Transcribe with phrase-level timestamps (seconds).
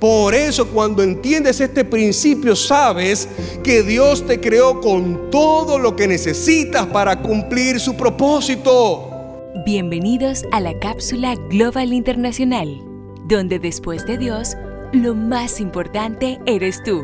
[0.00, 3.28] Por eso cuando entiendes este principio sabes
[3.62, 9.10] que Dios te creó con todo lo que necesitas para cumplir su propósito.
[9.66, 12.80] Bienvenidos a la cápsula Global Internacional,
[13.26, 14.56] donde después de Dios,
[14.92, 17.02] lo más importante eres tú.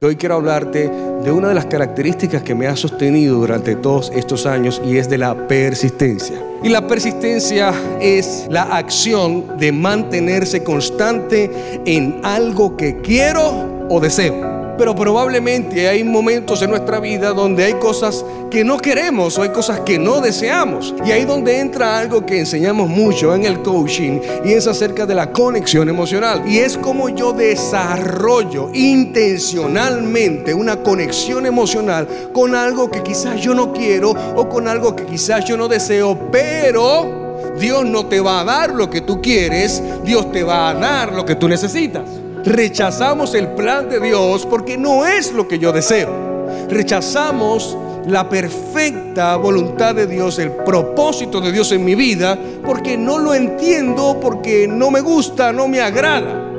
[0.00, 0.88] Hoy quiero hablarte
[1.24, 5.10] de una de las características que me ha sostenido durante todos estos años y es
[5.10, 6.40] de la persistencia.
[6.62, 14.57] Y la persistencia es la acción de mantenerse constante en algo que quiero o deseo
[14.78, 19.48] pero probablemente hay momentos en nuestra vida donde hay cosas que no queremos o hay
[19.50, 20.94] cosas que no deseamos.
[21.04, 25.14] Y ahí donde entra algo que enseñamos mucho en el coaching y es acerca de
[25.14, 26.44] la conexión emocional.
[26.46, 33.72] Y es como yo desarrollo intencionalmente una conexión emocional con algo que quizás yo no
[33.72, 37.26] quiero o con algo que quizás yo no deseo, pero...
[37.58, 41.12] Dios no te va a dar lo que tú quieres, Dios te va a dar
[41.12, 42.04] lo que tú necesitas.
[42.48, 46.46] Rechazamos el plan de Dios porque no es lo que yo deseo.
[46.70, 53.18] Rechazamos la perfecta voluntad de Dios, el propósito de Dios en mi vida, porque no
[53.18, 56.50] lo entiendo, porque no me gusta, no me agrada.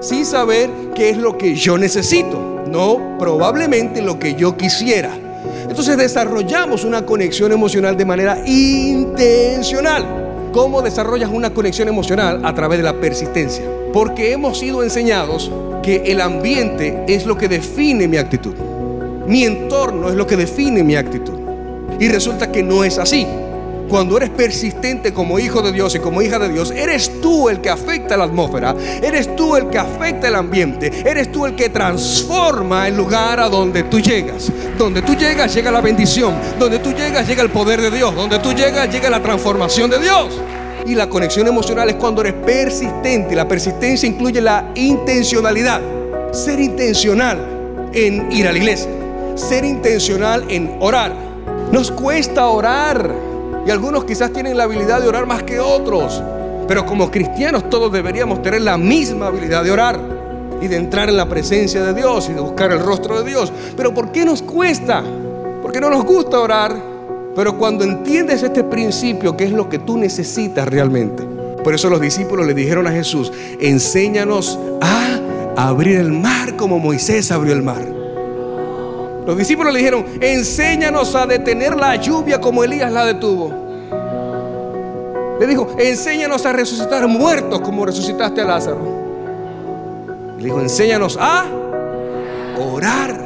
[0.00, 5.10] Sin saber qué es lo que yo necesito, no probablemente lo que yo quisiera.
[5.68, 10.21] Entonces desarrollamos una conexión emocional de manera intencional.
[10.52, 12.44] ¿Cómo desarrollas una conexión emocional?
[12.44, 13.64] A través de la persistencia.
[13.90, 15.50] Porque hemos sido enseñados
[15.82, 18.54] que el ambiente es lo que define mi actitud.
[19.26, 21.38] Mi entorno es lo que define mi actitud.
[21.98, 23.26] Y resulta que no es así.
[23.92, 27.60] Cuando eres persistente como hijo de Dios y como hija de Dios, eres tú el
[27.60, 31.68] que afecta la atmósfera, eres tú el que afecta el ambiente, eres tú el que
[31.68, 34.50] transforma el lugar a donde tú llegas.
[34.78, 38.38] Donde tú llegas llega la bendición, donde tú llegas llega el poder de Dios, donde
[38.38, 40.40] tú llegas llega la transformación de Dios.
[40.86, 43.36] Y la conexión emocional es cuando eres persistente.
[43.36, 45.82] La persistencia incluye la intencionalidad.
[46.32, 48.88] Ser intencional en ir a la iglesia.
[49.34, 51.14] Ser intencional en orar.
[51.70, 53.31] Nos cuesta orar.
[53.66, 56.22] Y algunos quizás tienen la habilidad de orar más que otros.
[56.66, 60.00] Pero como cristianos todos deberíamos tener la misma habilidad de orar
[60.60, 63.52] y de entrar en la presencia de Dios y de buscar el rostro de Dios.
[63.76, 65.02] Pero ¿por qué nos cuesta?
[65.60, 66.74] Porque no nos gusta orar.
[67.34, 71.24] Pero cuando entiendes este principio, que es lo que tú necesitas realmente.
[71.64, 77.30] Por eso los discípulos le dijeron a Jesús, enséñanos a abrir el mar como Moisés
[77.30, 78.01] abrió el mar.
[79.26, 83.62] Los discípulos le dijeron, enséñanos a detener la lluvia como Elías la detuvo.
[85.38, 88.78] Le dijo, enséñanos a resucitar muertos como resucitaste a Lázaro.
[90.38, 91.46] Le dijo, enséñanos a
[92.58, 93.20] orar.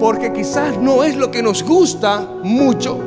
[0.00, 2.98] Porque quizás no es lo que nos gusta mucho,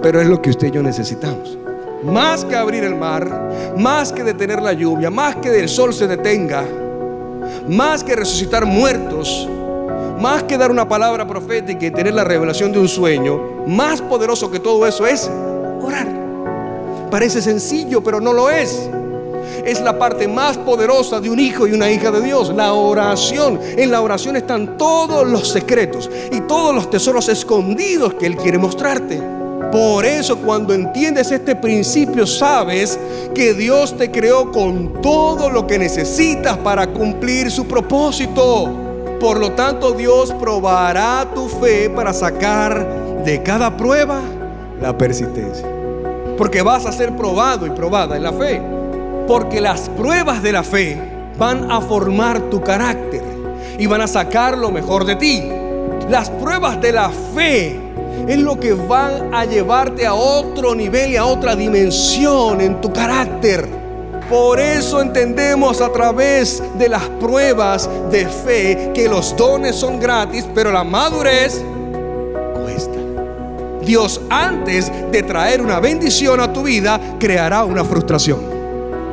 [0.00, 1.58] pero es lo que usted y yo necesitamos.
[2.04, 6.06] Más que abrir el mar, más que detener la lluvia, más que el sol se
[6.06, 6.64] detenga,
[7.68, 9.48] más que resucitar muertos,
[10.24, 14.50] más que dar una palabra profética y tener la revelación de un sueño, más poderoso
[14.50, 15.30] que todo eso es
[15.82, 16.08] orar.
[17.10, 18.88] Parece sencillo, pero no lo es
[19.66, 23.60] es la parte más poderosa de un hijo y una hija de Dios, la oración.
[23.62, 28.56] En la oración están todos los secretos y todos los tesoros escondidos que Él quiere
[28.56, 29.20] mostrarte.
[29.70, 32.98] Por eso cuando entiendes este principio sabes
[33.34, 38.93] que Dios te creó con todo lo que necesitas para cumplir su propósito.
[39.20, 42.86] Por lo tanto Dios probará tu fe para sacar
[43.24, 44.20] de cada prueba
[44.80, 45.66] la persistencia.
[46.36, 48.60] Porque vas a ser probado y probada en la fe.
[49.26, 51.00] Porque las pruebas de la fe
[51.38, 53.22] van a formar tu carácter
[53.78, 55.42] y van a sacar lo mejor de ti.
[56.08, 57.80] Las pruebas de la fe
[58.28, 62.92] es lo que van a llevarte a otro nivel y a otra dimensión en tu
[62.92, 63.83] carácter.
[64.28, 70.46] Por eso entendemos a través de las pruebas de fe que los dones son gratis,
[70.54, 71.62] pero la madurez
[72.54, 72.98] cuesta.
[73.84, 78.40] Dios antes de traer una bendición a tu vida creará una frustración.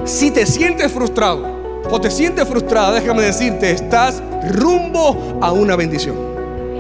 [0.06, 1.46] Si te sientes frustrado
[1.90, 6.31] o te sientes frustrada, déjame decirte, estás rumbo a una bendición.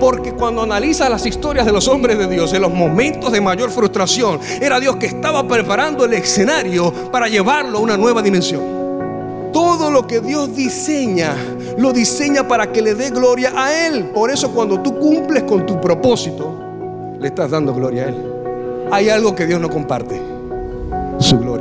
[0.01, 3.69] Porque cuando analizas las historias de los hombres de Dios, en los momentos de mayor
[3.69, 9.51] frustración, era Dios que estaba preparando el escenario para llevarlo a una nueva dimensión.
[9.53, 11.36] Todo lo que Dios diseña,
[11.77, 14.06] lo diseña para que le dé gloria a Él.
[14.06, 16.51] Por eso cuando tú cumples con tu propósito,
[17.19, 18.15] le estás dando gloria a Él.
[18.92, 20.19] Hay algo que Dios no comparte,
[21.19, 21.60] su gloria.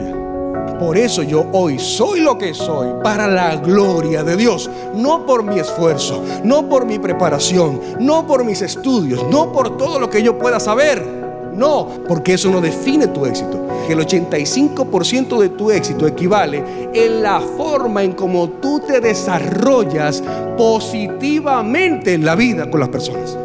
[0.80, 4.70] Por eso yo hoy soy lo que soy para la gloria de Dios.
[4.94, 10.00] No por mi esfuerzo, no por mi preparación, no por mis estudios, no por todo
[10.00, 11.06] lo que yo pueda saber.
[11.54, 13.68] No, porque eso no define tu éxito.
[13.90, 20.22] El 85% de tu éxito equivale en la forma en cómo tú te desarrollas
[20.56, 23.36] positivamente en la vida con las personas.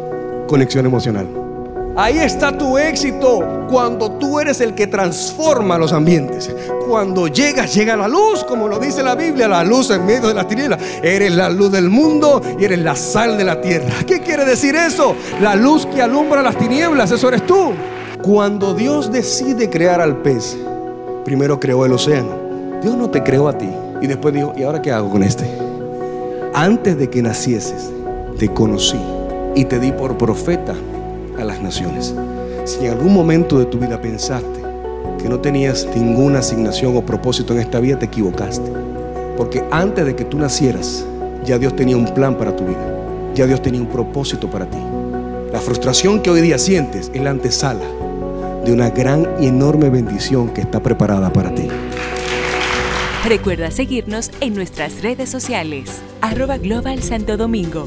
[0.46, 1.45] Conexión emocional.
[1.98, 6.54] Ahí está tu éxito cuando tú eres el que transforma los ambientes.
[6.86, 10.34] Cuando llegas, llega la luz, como lo dice la Biblia, la luz en medio de
[10.34, 10.78] las tinieblas.
[11.02, 13.94] Eres la luz del mundo y eres la sal de la tierra.
[14.06, 15.16] ¿Qué quiere decir eso?
[15.40, 17.72] La luz que alumbra las tinieblas, eso eres tú.
[18.22, 20.54] Cuando Dios decide crear al pez,
[21.24, 22.80] primero creó el océano.
[22.82, 23.70] Dios no te creó a ti
[24.02, 25.48] y después dijo, ¿y ahora qué hago con este?
[26.52, 27.90] Antes de que nacieses,
[28.38, 29.00] te conocí
[29.54, 30.74] y te di por profeta
[31.38, 32.14] a las naciones.
[32.64, 34.60] Si en algún momento de tu vida pensaste
[35.20, 38.70] que no tenías ninguna asignación o propósito en esta vida, te equivocaste.
[39.36, 41.06] Porque antes de que tú nacieras,
[41.44, 42.94] ya Dios tenía un plan para tu vida.
[43.34, 44.78] Ya Dios tenía un propósito para ti.
[45.52, 47.84] La frustración que hoy día sientes es la antesala
[48.64, 51.68] de una gran y enorme bendición que está preparada para ti.
[53.24, 57.86] Recuerda seguirnos en nuestras redes sociales, arroba Global Santo Domingo